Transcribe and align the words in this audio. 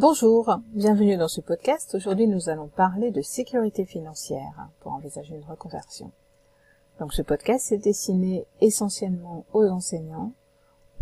Bonjour, 0.00 0.58
bienvenue 0.72 1.18
dans 1.18 1.28
ce 1.28 1.42
podcast. 1.42 1.94
Aujourd'hui, 1.94 2.26
nous 2.26 2.48
allons 2.48 2.68
parler 2.68 3.10
de 3.10 3.20
sécurité 3.20 3.84
financière 3.84 4.70
pour 4.80 4.92
envisager 4.92 5.34
une 5.34 5.44
reconversion. 5.44 6.10
Donc 6.98 7.12
ce 7.12 7.20
podcast 7.20 7.70
est 7.70 7.76
destiné 7.76 8.46
essentiellement 8.62 9.44
aux 9.52 9.68
enseignants. 9.68 10.32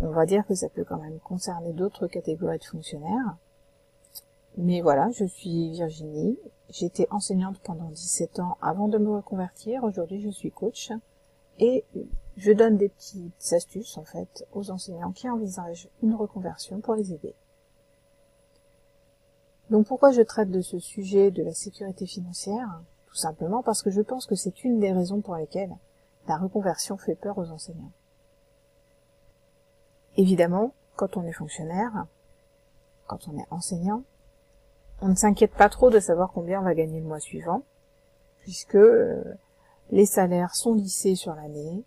On 0.01 0.09
va 0.09 0.25
dire 0.25 0.45
que 0.45 0.53
ça 0.53 0.67
peut 0.67 0.83
quand 0.83 1.01
même 1.01 1.19
concerner 1.19 1.71
d'autres 1.71 2.07
catégories 2.07 2.59
de 2.59 2.65
fonctionnaires. 2.65 3.37
Mais 4.57 4.81
voilà, 4.81 5.09
je 5.11 5.23
suis 5.23 5.71
Virginie. 5.71 6.37
J'étais 6.69 7.07
enseignante 7.09 7.59
pendant 7.63 7.91
17 7.91 8.39
ans 8.39 8.57
avant 8.61 8.89
de 8.89 8.97
me 8.97 9.11
reconvertir. 9.15 9.85
Aujourd'hui, 9.85 10.19
je 10.19 10.29
suis 10.29 10.51
coach 10.51 10.91
et 11.57 11.85
je 12.35 12.51
donne 12.51 12.75
des 12.75 12.89
petites 12.89 13.53
astuces 13.53 13.97
en 13.97 14.03
fait 14.03 14.45
aux 14.51 14.71
enseignants 14.71 15.13
qui 15.13 15.29
envisagent 15.29 15.87
une 16.03 16.15
reconversion 16.15 16.81
pour 16.81 16.95
les 16.95 17.13
aider. 17.13 17.33
Donc 19.69 19.87
pourquoi 19.87 20.11
je 20.11 20.21
traite 20.21 20.49
de 20.49 20.61
ce 20.61 20.79
sujet 20.79 21.31
de 21.31 21.43
la 21.43 21.53
sécurité 21.53 22.05
financière? 22.05 22.81
Tout 23.07 23.15
simplement 23.15 23.61
parce 23.63 23.81
que 23.83 23.91
je 23.91 24.01
pense 24.01 24.25
que 24.25 24.35
c'est 24.35 24.63
une 24.63 24.79
des 24.79 24.91
raisons 24.91 25.21
pour 25.21 25.35
lesquelles 25.35 25.75
la 26.27 26.37
reconversion 26.37 26.97
fait 26.97 27.15
peur 27.15 27.37
aux 27.37 27.49
enseignants. 27.49 27.91
Évidemment, 30.17 30.73
quand 30.95 31.17
on 31.17 31.23
est 31.23 31.33
fonctionnaire, 31.33 32.05
quand 33.07 33.27
on 33.27 33.37
est 33.37 33.47
enseignant, 33.51 34.03
on 35.01 35.07
ne 35.07 35.15
s'inquiète 35.15 35.53
pas 35.53 35.69
trop 35.69 35.89
de 35.89 35.99
savoir 35.99 36.31
combien 36.33 36.59
on 36.59 36.65
va 36.65 36.75
gagner 36.75 36.99
le 36.99 37.07
mois 37.07 37.19
suivant, 37.19 37.63
puisque 38.39 38.75
euh, 38.75 39.23
les 39.91 40.05
salaires 40.05 40.55
sont 40.55 40.73
lissés 40.73 41.15
sur 41.15 41.33
l'année, 41.35 41.83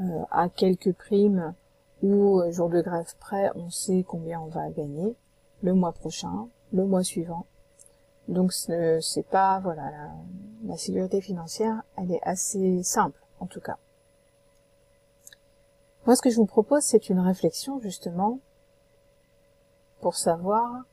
euh, 0.00 0.22
à 0.30 0.48
quelques 0.48 0.92
primes 0.92 1.54
ou 2.02 2.40
euh, 2.40 2.50
jour 2.50 2.68
de 2.68 2.80
grève 2.80 3.14
près, 3.20 3.50
on 3.54 3.70
sait 3.70 4.04
combien 4.06 4.40
on 4.40 4.48
va 4.48 4.70
gagner 4.70 5.14
le 5.62 5.74
mois 5.74 5.92
prochain, 5.92 6.48
le 6.72 6.84
mois 6.84 7.02
suivant. 7.02 7.46
Donc 8.28 8.52
c'est 8.52 9.26
pas 9.30 9.60
voilà 9.60 9.90
la, 10.64 10.76
sécurité 10.76 11.20
financière, 11.20 11.82
elle 11.96 12.12
est 12.12 12.22
assez 12.22 12.82
simple 12.82 13.20
en 13.40 13.46
tout 13.46 13.60
cas. 13.60 13.78
Moi 16.06 16.14
ce 16.14 16.22
que 16.22 16.30
je 16.30 16.36
vous 16.36 16.46
propose 16.46 16.82
c'est 16.82 17.08
une 17.08 17.20
réflexion 17.20 17.80
justement 17.80 18.38
pour 20.00 20.16
savoir 20.16 20.84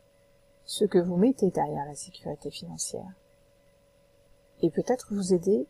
ce 0.66 0.86
que 0.86 0.98
vous 0.98 1.18
mettez 1.18 1.52
derrière 1.52 1.86
la 1.86 1.96
sécurité 1.96 2.50
financière 2.50 3.12
et 4.62 4.70
peut-être 4.70 5.14
vous 5.14 5.34
aider 5.34 5.68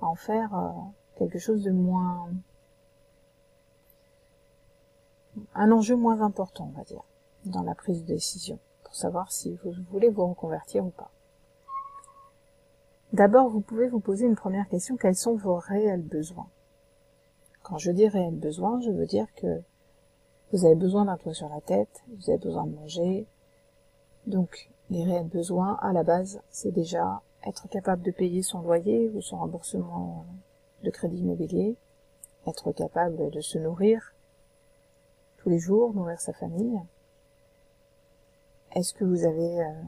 à 0.00 0.06
en 0.06 0.14
faire 0.14 0.54
euh, 0.54 0.70
quelque 1.16 1.38
chose 1.38 1.62
de 1.62 1.72
moins 1.72 2.30
un 5.54 5.70
enjeu 5.70 5.96
moins 5.96 6.20
important, 6.22 6.70
on 6.72 6.78
va 6.78 6.84
dire, 6.84 7.02
dans 7.44 7.62
la 7.62 7.74
prise 7.74 8.02
de 8.02 8.06
décision, 8.06 8.58
pour 8.90 8.96
savoir 8.96 9.30
si 9.30 9.56
vous 9.62 9.72
voulez 9.92 10.08
vous 10.08 10.26
reconvertir 10.26 10.84
ou 10.84 10.90
pas. 10.90 11.12
D'abord, 13.12 13.48
vous 13.48 13.60
pouvez 13.60 13.86
vous 13.86 14.00
poser 14.00 14.26
une 14.26 14.34
première 14.34 14.68
question, 14.68 14.96
quels 14.96 15.14
sont 15.14 15.36
vos 15.36 15.54
réels 15.54 16.02
besoins? 16.02 16.48
Quand 17.62 17.78
je 17.78 17.92
dis 17.92 18.08
réels 18.08 18.34
besoins, 18.34 18.80
je 18.80 18.90
veux 18.90 19.06
dire 19.06 19.32
que 19.36 19.62
vous 20.50 20.64
avez 20.64 20.74
besoin 20.74 21.04
d'un 21.04 21.16
toit 21.16 21.34
sur 21.34 21.48
la 21.48 21.60
tête, 21.60 22.02
vous 22.18 22.30
avez 22.30 22.40
besoin 22.40 22.66
de 22.66 22.74
manger. 22.74 23.28
Donc, 24.26 24.72
les 24.90 25.04
réels 25.04 25.28
besoins, 25.28 25.78
à 25.82 25.92
la 25.92 26.02
base, 26.02 26.40
c'est 26.50 26.72
déjà 26.72 27.22
être 27.46 27.68
capable 27.68 28.02
de 28.02 28.10
payer 28.10 28.42
son 28.42 28.60
loyer 28.60 29.08
ou 29.10 29.22
son 29.22 29.38
remboursement 29.38 30.24
de 30.82 30.90
crédit 30.90 31.18
immobilier, 31.18 31.76
être 32.44 32.72
capable 32.72 33.30
de 33.30 33.40
se 33.40 33.56
nourrir, 33.56 34.16
tous 35.36 35.48
les 35.48 35.60
jours, 35.60 35.94
nourrir 35.94 36.20
sa 36.20 36.32
famille 36.32 36.80
Est-ce 38.72 38.94
que 38.94 39.04
vous 39.04 39.24
avez 39.24 39.62
euh, 39.62 39.82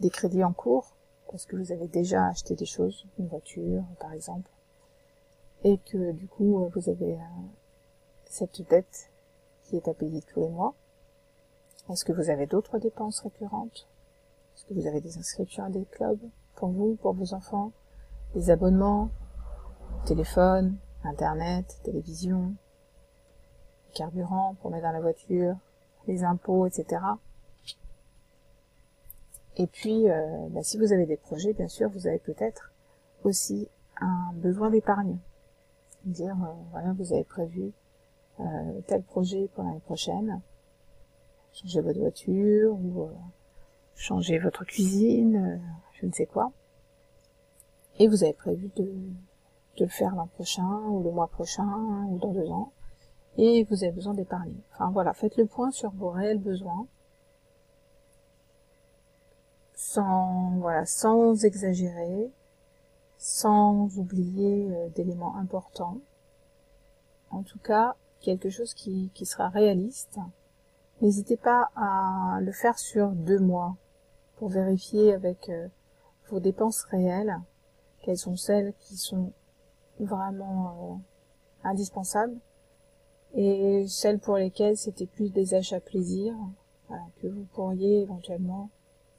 des 0.00 0.10
crédits 0.10 0.42
en 0.42 0.52
cours? 0.52 0.96
Est-ce 1.32 1.46
que 1.46 1.54
vous 1.54 1.70
avez 1.70 1.86
déjà 1.86 2.26
acheté 2.26 2.56
des 2.56 2.66
choses, 2.66 3.06
une 3.18 3.28
voiture 3.28 3.84
par 4.00 4.12
exemple, 4.12 4.50
et 5.62 5.78
que 5.78 6.10
du 6.10 6.26
coup 6.26 6.64
euh, 6.64 6.70
vous 6.74 6.88
avez 6.88 7.14
euh, 7.14 7.42
cette 8.24 8.62
dette 8.68 9.10
qui 9.62 9.76
est 9.76 9.86
à 9.86 9.94
payer 9.94 10.22
tous 10.22 10.40
les 10.40 10.48
mois? 10.48 10.74
Est-ce 11.88 12.04
que 12.04 12.12
vous 12.12 12.30
avez 12.30 12.46
d'autres 12.46 12.78
dépenses 12.78 13.20
récurrentes? 13.20 13.86
Est-ce 14.56 14.64
que 14.64 14.74
vous 14.74 14.88
avez 14.88 15.00
des 15.00 15.16
inscriptions 15.16 15.64
à 15.64 15.70
des 15.70 15.84
clubs 15.84 16.18
pour 16.56 16.70
vous, 16.70 16.96
pour 16.96 17.12
vos 17.12 17.32
enfants? 17.32 17.70
Des 18.34 18.50
abonnements? 18.50 19.08
Téléphone, 20.04 20.78
Internet, 21.04 21.80
télévision, 21.84 22.54
carburant 23.94 24.56
pour 24.60 24.72
mettre 24.72 24.86
dans 24.86 24.92
la 24.92 25.00
voiture, 25.00 25.56
les 26.08 26.24
impôts, 26.24 26.66
etc. 26.66 27.00
Et 29.56 29.66
puis, 29.66 30.10
euh, 30.10 30.48
bah, 30.50 30.62
si 30.62 30.78
vous 30.78 30.92
avez 30.92 31.06
des 31.06 31.16
projets, 31.16 31.52
bien 31.52 31.68
sûr, 31.68 31.88
vous 31.90 32.06
avez 32.06 32.18
peut-être 32.18 32.72
aussi 33.24 33.68
un 34.00 34.32
besoin 34.34 34.70
d'épargne. 34.70 35.18
Dire, 36.04 36.36
euh, 36.42 36.52
voilà, 36.72 36.92
vous 36.92 37.12
avez 37.12 37.24
prévu 37.24 37.72
euh, 38.40 38.80
tel 38.86 39.02
projet 39.02 39.48
pour 39.54 39.64
l'année 39.64 39.80
prochaine, 39.80 40.40
changer 41.52 41.80
votre 41.80 41.98
voiture 41.98 42.74
ou 42.74 43.08
changer 43.94 44.38
votre 44.38 44.64
cuisine, 44.64 45.60
je 45.94 46.06
ne 46.06 46.12
sais 46.12 46.26
quoi. 46.26 46.52
Et 47.98 48.08
vous 48.08 48.24
avez 48.24 48.34
prévu 48.34 48.70
de, 48.76 48.84
de 48.84 49.84
le 49.84 49.88
faire 49.88 50.14
l'an 50.14 50.26
prochain 50.26 50.80
ou 50.88 51.02
le 51.02 51.10
mois 51.10 51.28
prochain 51.28 52.04
ou 52.10 52.18
dans 52.18 52.32
deux 52.32 52.50
ans 52.50 52.72
et 53.38 53.64
vous 53.64 53.84
avez 53.84 53.92
besoin 53.92 54.14
d'épargner. 54.14 54.56
Enfin 54.72 54.90
voilà, 54.90 55.12
faites 55.14 55.36
le 55.36 55.46
point 55.46 55.70
sur 55.70 55.90
vos 55.92 56.10
réels 56.10 56.38
besoins 56.38 56.86
sans 59.76 60.56
voilà, 60.58 60.86
sans 60.86 61.44
exagérer, 61.44 62.32
sans 63.18 63.96
oublier 63.98 64.68
euh, 64.70 64.88
d'éléments 64.88 65.36
importants. 65.36 65.98
En 67.30 67.42
tout 67.42 67.58
cas, 67.58 67.94
quelque 68.20 68.48
chose 68.48 68.72
qui, 68.74 69.10
qui 69.14 69.26
sera 69.26 69.48
réaliste. 69.50 70.18
N'hésitez 71.02 71.36
pas 71.36 71.70
à 71.76 72.38
le 72.40 72.52
faire 72.52 72.78
sur 72.78 73.10
deux 73.10 73.38
mois 73.38 73.76
pour 74.36 74.48
vérifier 74.48 75.12
avec 75.12 75.50
euh, 75.50 75.68
vos 76.30 76.40
dépenses 76.40 76.82
réelles 76.84 77.38
quelles 78.00 78.16
sont 78.16 78.36
celles 78.36 78.72
qui 78.80 78.96
sont 78.96 79.32
vraiment 80.00 81.02
euh, 81.64 81.68
indispensables 81.68 82.38
et 83.34 83.84
celles 83.88 84.20
pour 84.20 84.36
lesquelles 84.36 84.78
c'était 84.78 85.06
plus 85.06 85.30
des 85.30 85.54
achats 85.54 85.80
plaisir 85.80 86.34
que 87.20 87.26
vous 87.26 87.44
pourriez 87.52 88.02
éventuellement 88.02 88.70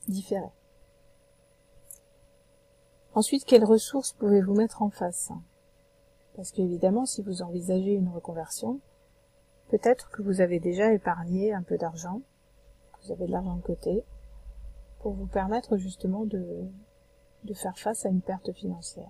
différer. 0.07 0.51
Ensuite, 3.13 3.45
quelles 3.45 3.66
ressources 3.66 4.13
pouvez-vous 4.13 4.53
mettre 4.53 4.81
en 4.81 4.90
face? 4.90 5.31
Parce 6.35 6.51
qu'évidemment, 6.51 7.06
si 7.06 7.23
vous 7.23 7.41
envisagez 7.41 7.94
une 7.94 8.09
reconversion, 8.09 8.79
peut-être 9.69 10.12
que 10.12 10.22
vous 10.22 10.41
avez 10.41 10.59
déjà 10.59 10.94
épargné 10.94 11.53
un 11.53 11.63
peu 11.63 11.78
d'argent, 11.78 12.22
vous 13.03 13.12
avez 13.12 13.25
de 13.25 13.31
l'argent 13.31 13.56
de 13.56 13.62
côté, 13.62 14.03
pour 15.00 15.13
vous 15.13 15.25
permettre 15.25 15.78
justement 15.78 16.25
de, 16.25 16.67
faire 17.53 17.78
face 17.78 18.06
à 18.06 18.09
une 18.09 18.22
perte 18.22 18.51
financière. 18.51 19.09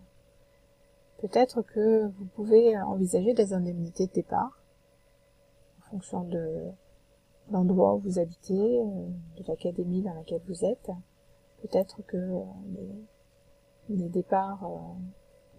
Peut-être 1.18 1.62
que 1.64 2.06
vous 2.06 2.26
pouvez 2.36 2.78
envisager 2.80 3.34
des 3.34 3.54
indemnités 3.54 4.08
de 4.08 4.14
départ, 4.14 4.62
fonction 5.90 6.24
de 6.24 6.72
l'endroit 7.52 7.96
où 7.96 8.00
vous 8.00 8.20
habitez, 8.20 8.80
euh, 8.80 9.08
de 9.38 9.44
l'académie 9.48 10.02
dans 10.02 10.14
laquelle 10.14 10.42
vous 10.48 10.66
êtes. 10.66 10.90
Peut-être 11.62 12.02
que 12.06 12.18
euh, 12.18 12.44
les, 13.90 14.10
départs 14.10 14.64
euh, 14.66 14.78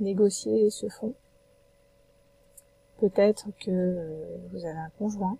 négociés 0.01 0.71
se 0.71 0.89
font. 0.89 1.15
Peut-être 2.99 3.49
que 3.61 4.49
vous 4.51 4.65
avez 4.65 4.79
un 4.79 4.91
conjoint 4.99 5.39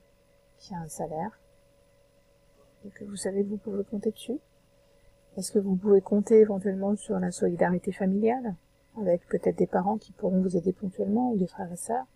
qui 0.59 0.75
a 0.75 0.79
un 0.79 0.89
salaire 0.89 1.41
et 2.85 2.91
que 2.91 3.05
vous 3.05 3.17
savez 3.17 3.43
que 3.43 3.49
vous 3.49 3.57
pouvez 3.57 3.83
compter 3.85 4.13
dessus. 4.13 4.39
Est-ce 5.37 5.51
que 5.51 5.59
vous 5.59 5.75
pouvez 5.75 6.01
compter 6.01 6.37
éventuellement 6.39 6.95
sur 6.97 7.19
la 7.19 7.33
solidarité 7.33 7.91
familiale 7.91 8.55
avec 8.97 9.27
peut-être 9.29 9.59
des 9.59 9.67
parents 9.67 9.99
qui 9.99 10.13
pourront 10.13 10.41
vous 10.41 10.57
aider 10.57 10.73
ponctuellement 10.73 11.33
ou 11.33 11.37
des 11.37 11.49
frères 11.49 11.73
et 11.73 11.77
sœurs? 11.77 12.07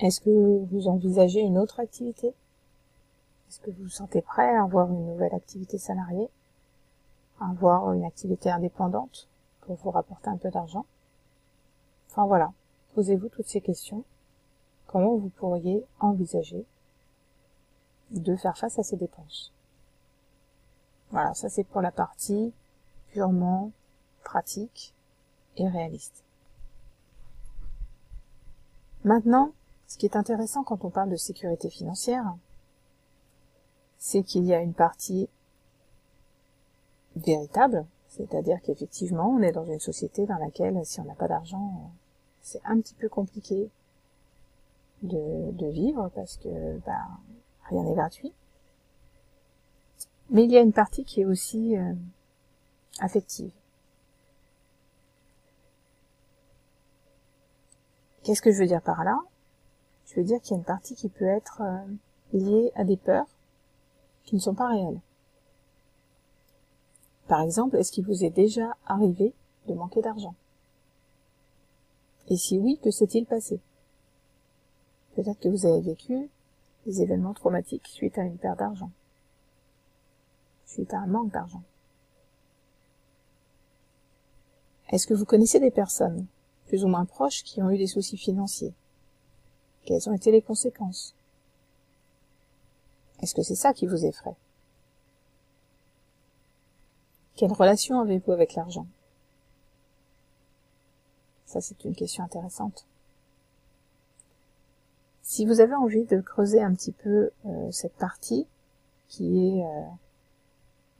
Est-ce 0.00 0.20
que 0.20 0.30
vous 0.30 0.88
envisagez 0.88 1.40
une 1.40 1.58
autre 1.58 1.78
activité? 1.78 2.32
Est-ce 3.50 3.58
que 3.62 3.72
vous 3.72 3.82
vous 3.82 3.88
sentez 3.88 4.22
prêt 4.22 4.54
à 4.54 4.62
avoir 4.62 4.88
une 4.92 5.06
nouvelle 5.06 5.34
activité 5.34 5.76
salariée? 5.76 6.30
À 7.40 7.50
avoir 7.50 7.92
une 7.92 8.04
activité 8.04 8.48
indépendante 8.48 9.26
pour 9.62 9.74
vous 9.74 9.90
rapporter 9.90 10.28
un 10.28 10.36
peu 10.36 10.50
d'argent? 10.50 10.86
Enfin 12.08 12.26
voilà, 12.26 12.52
posez-vous 12.94 13.28
toutes 13.28 13.48
ces 13.48 13.60
questions. 13.60 14.04
Comment 14.86 15.16
vous 15.16 15.30
pourriez 15.30 15.84
envisager 15.98 16.64
de 18.12 18.36
faire 18.36 18.56
face 18.56 18.78
à 18.78 18.84
ces 18.84 18.96
dépenses? 18.96 19.52
Voilà, 21.10 21.34
ça 21.34 21.48
c'est 21.48 21.64
pour 21.64 21.80
la 21.80 21.90
partie 21.90 22.52
purement 23.08 23.72
pratique 24.22 24.94
et 25.56 25.66
réaliste. 25.66 26.22
Maintenant, 29.02 29.50
ce 29.88 29.98
qui 29.98 30.06
est 30.06 30.14
intéressant 30.14 30.62
quand 30.62 30.84
on 30.84 30.90
parle 30.90 31.10
de 31.10 31.16
sécurité 31.16 31.68
financière, 31.68 32.36
c'est 34.00 34.22
qu'il 34.22 34.44
y 34.46 34.54
a 34.54 34.60
une 34.60 34.72
partie 34.72 35.28
véritable, 37.16 37.86
c'est-à-dire 38.08 38.58
qu'effectivement, 38.62 39.28
on 39.28 39.42
est 39.42 39.52
dans 39.52 39.66
une 39.66 39.78
société 39.78 40.26
dans 40.26 40.38
laquelle, 40.38 40.80
si 40.84 41.00
on 41.00 41.04
n'a 41.04 41.14
pas 41.14 41.28
d'argent, 41.28 41.92
c'est 42.40 42.62
un 42.64 42.80
petit 42.80 42.94
peu 42.94 43.10
compliqué 43.10 43.70
de, 45.02 45.70
vivre 45.70 46.10
parce 46.14 46.38
que 46.38 46.78
bah, 46.78 47.08
rien 47.68 47.84
n'est 47.84 47.94
gratuit. 47.94 48.32
Mais 50.30 50.44
il 50.44 50.50
y 50.50 50.56
a 50.56 50.62
une 50.62 50.72
partie 50.72 51.04
qui 51.04 51.20
est 51.20 51.26
aussi 51.26 51.76
euh, 51.76 51.92
affective. 53.00 53.52
Qu'est-ce 58.22 58.40
que 58.40 58.50
je 58.50 58.58
veux 58.58 58.66
dire 58.66 58.82
par 58.82 59.04
là? 59.04 59.18
Je 60.06 60.14
veux 60.14 60.24
dire 60.24 60.40
qu'il 60.40 60.52
y 60.52 60.54
a 60.54 60.58
une 60.58 60.64
partie 60.64 60.94
qui 60.94 61.10
peut 61.10 61.26
être 61.26 61.60
euh, 61.60 62.38
liée 62.38 62.72
à 62.76 62.84
des 62.84 62.96
peurs 62.96 63.26
qui 64.24 64.34
ne 64.34 64.40
sont 64.40 64.54
pas 64.54 64.68
réelles. 64.68 65.00
Par 67.28 67.40
exemple, 67.42 67.76
est-ce 67.76 67.92
qu'il 67.92 68.04
vous 68.04 68.24
est 68.24 68.30
déjà 68.30 68.76
arrivé 68.86 69.32
de 69.66 69.74
manquer 69.74 70.02
d'argent? 70.02 70.34
Et 72.28 72.36
si 72.36 72.58
oui, 72.58 72.78
que 72.82 72.90
s'est-il 72.90 73.26
passé? 73.26 73.60
Peut-être 75.14 75.40
que 75.40 75.48
vous 75.48 75.66
avez 75.66 75.80
vécu 75.80 76.28
des 76.86 77.02
événements 77.02 77.34
traumatiques 77.34 77.88
suite 77.88 78.18
à 78.18 78.22
une 78.22 78.38
perte 78.38 78.58
d'argent, 78.58 78.90
suite 80.66 80.94
à 80.94 81.00
un 81.00 81.06
manque 81.06 81.32
d'argent. 81.32 81.62
Est-ce 84.90 85.06
que 85.06 85.14
vous 85.14 85.24
connaissez 85.24 85.60
des 85.60 85.70
personnes, 85.70 86.26
plus 86.66 86.84
ou 86.84 86.88
moins 86.88 87.04
proches, 87.04 87.44
qui 87.44 87.62
ont 87.62 87.70
eu 87.70 87.78
des 87.78 87.86
soucis 87.86 88.16
financiers? 88.16 88.74
Quelles 89.84 90.08
ont 90.08 90.14
été 90.14 90.32
les 90.32 90.42
conséquences? 90.42 91.14
Est-ce 93.22 93.34
que 93.34 93.42
c'est 93.42 93.54
ça 93.54 93.72
qui 93.72 93.86
vous 93.86 94.04
effraie? 94.04 94.36
Quelle 97.36 97.52
relation 97.52 98.00
avez-vous 98.00 98.32
avec 98.32 98.54
l'argent? 98.54 98.86
Ça, 101.46 101.60
c'est 101.60 101.84
une 101.84 101.94
question 101.94 102.22
intéressante. 102.22 102.86
Si 105.22 105.46
vous 105.46 105.60
avez 105.60 105.74
envie 105.74 106.04
de 106.04 106.20
creuser 106.20 106.62
un 106.62 106.74
petit 106.74 106.92
peu 106.92 107.30
euh, 107.46 107.70
cette 107.70 107.94
partie, 107.94 108.46
qui 109.08 109.48
est 109.48 109.64
euh, 109.64 109.82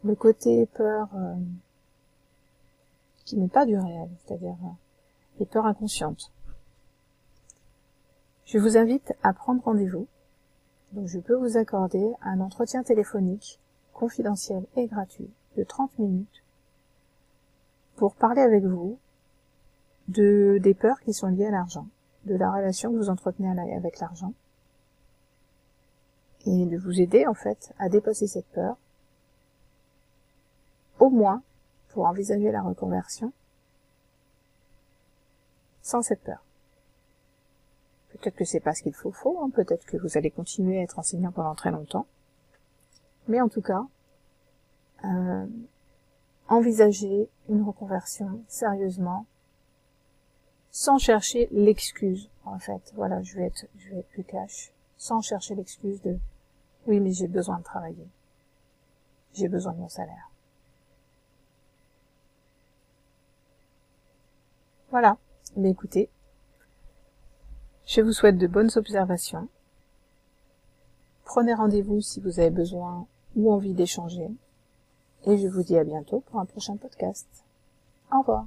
le 0.02 0.14
côté 0.14 0.66
peur 0.66 1.08
euh, 1.14 1.34
qui 3.24 3.36
n'est 3.36 3.48
pas 3.48 3.66
du 3.66 3.76
réel, 3.76 4.08
c'est-à-dire 4.24 4.56
les 5.38 5.46
peurs 5.46 5.66
inconscientes, 5.66 6.32
je 8.44 8.58
vous 8.58 8.76
invite 8.76 9.12
à 9.22 9.32
prendre 9.32 9.62
rendez-vous. 9.62 10.08
Donc 10.92 11.06
je 11.06 11.20
peux 11.20 11.34
vous 11.34 11.56
accorder 11.56 12.12
un 12.22 12.40
entretien 12.40 12.82
téléphonique 12.82 13.60
confidentiel 13.92 14.66
et 14.76 14.86
gratuit 14.86 15.30
de 15.56 15.62
30 15.62 15.98
minutes 15.98 16.42
pour 17.96 18.14
parler 18.14 18.42
avec 18.42 18.64
vous 18.64 18.98
de 20.08 20.58
des 20.62 20.74
peurs 20.74 21.00
qui 21.00 21.12
sont 21.12 21.28
liées 21.28 21.46
à 21.46 21.50
l'argent 21.50 21.86
de 22.24 22.34
la 22.34 22.50
relation 22.50 22.90
que 22.90 22.96
vous 22.96 23.10
entretenez 23.10 23.48
avec 23.74 24.00
l'argent 24.00 24.32
et 26.46 26.66
de 26.66 26.76
vous 26.76 27.00
aider 27.00 27.26
en 27.26 27.34
fait 27.34 27.72
à 27.78 27.88
dépasser 27.88 28.26
cette 28.26 28.48
peur, 28.48 28.76
au 30.98 31.10
moins 31.10 31.42
pour 31.88 32.06
envisager 32.06 32.50
la 32.50 32.62
reconversion 32.62 33.32
sans 35.82 36.02
cette 36.02 36.22
peur. 36.22 36.42
Peut-être 38.20 38.36
que 38.36 38.44
c'est 38.44 38.60
pas 38.60 38.74
ce 38.74 38.82
qu'il 38.82 38.94
faut, 38.94 39.12
faut 39.12 39.40
hein. 39.42 39.50
peut-être 39.50 39.86
que 39.86 39.96
vous 39.96 40.18
allez 40.18 40.30
continuer 40.30 40.78
à 40.78 40.82
être 40.82 40.98
enseignant 40.98 41.32
pendant 41.32 41.54
très 41.54 41.70
longtemps, 41.70 42.06
mais 43.28 43.40
en 43.40 43.48
tout 43.48 43.62
cas, 43.62 43.86
euh, 45.04 45.46
envisager 46.48 47.30
une 47.48 47.62
reconversion 47.62 48.42
sérieusement 48.46 49.24
sans 50.70 50.98
chercher 50.98 51.48
l'excuse 51.50 52.28
en 52.44 52.58
fait. 52.58 52.92
Voilà 52.94 53.22
je 53.22 53.36
vais 53.36 53.46
être 53.46 53.66
je 53.78 53.90
vais 53.90 54.00
être 54.00 54.08
plus 54.08 54.24
cash. 54.24 54.72
Sans 54.98 55.22
chercher 55.22 55.54
l'excuse 55.54 56.02
de 56.02 56.18
oui 56.86 57.00
mais 57.00 57.12
j'ai 57.12 57.28
besoin 57.28 57.58
de 57.58 57.64
travailler. 57.64 58.08
J'ai 59.32 59.48
besoin 59.48 59.72
de 59.72 59.78
mon 59.78 59.88
salaire. 59.88 60.30
Voilà. 64.90 65.16
Mais 65.56 65.70
écoutez 65.70 66.10
je 67.90 68.02
vous 68.02 68.12
souhaite 68.12 68.38
de 68.38 68.46
bonnes 68.46 68.70
observations. 68.76 69.48
Prenez 71.24 71.54
rendez-vous 71.54 72.00
si 72.00 72.20
vous 72.20 72.38
avez 72.38 72.50
besoin 72.50 73.08
ou 73.34 73.52
envie 73.52 73.74
d'échanger. 73.74 74.28
Et 75.26 75.36
je 75.36 75.48
vous 75.48 75.64
dis 75.64 75.76
à 75.76 75.82
bientôt 75.82 76.20
pour 76.20 76.38
un 76.38 76.44
prochain 76.44 76.76
podcast. 76.76 77.26
Au 78.12 78.20
revoir 78.20 78.46